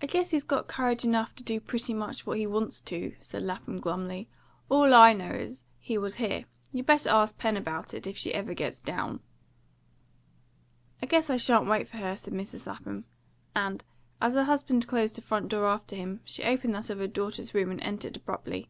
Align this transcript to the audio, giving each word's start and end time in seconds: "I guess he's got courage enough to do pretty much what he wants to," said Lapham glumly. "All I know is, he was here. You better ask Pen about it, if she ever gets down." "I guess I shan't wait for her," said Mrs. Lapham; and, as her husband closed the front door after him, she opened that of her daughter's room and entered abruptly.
"I 0.00 0.06
guess 0.06 0.30
he's 0.30 0.44
got 0.44 0.68
courage 0.68 1.04
enough 1.04 1.34
to 1.34 1.42
do 1.42 1.58
pretty 1.58 1.92
much 1.92 2.24
what 2.24 2.38
he 2.38 2.46
wants 2.46 2.80
to," 2.82 3.16
said 3.20 3.42
Lapham 3.42 3.80
glumly. 3.80 4.28
"All 4.68 4.94
I 4.94 5.12
know 5.12 5.32
is, 5.32 5.64
he 5.80 5.98
was 5.98 6.14
here. 6.14 6.44
You 6.70 6.84
better 6.84 7.08
ask 7.10 7.36
Pen 7.36 7.56
about 7.56 7.92
it, 7.92 8.06
if 8.06 8.16
she 8.16 8.32
ever 8.32 8.54
gets 8.54 8.78
down." 8.78 9.18
"I 11.02 11.06
guess 11.06 11.28
I 11.28 11.38
shan't 11.38 11.66
wait 11.66 11.88
for 11.88 11.96
her," 11.96 12.16
said 12.16 12.34
Mrs. 12.34 12.66
Lapham; 12.68 13.04
and, 13.52 13.82
as 14.20 14.34
her 14.34 14.44
husband 14.44 14.86
closed 14.86 15.16
the 15.16 15.22
front 15.22 15.48
door 15.48 15.66
after 15.66 15.96
him, 15.96 16.20
she 16.24 16.44
opened 16.44 16.76
that 16.76 16.88
of 16.88 16.98
her 17.00 17.08
daughter's 17.08 17.52
room 17.52 17.72
and 17.72 17.80
entered 17.80 18.16
abruptly. 18.16 18.68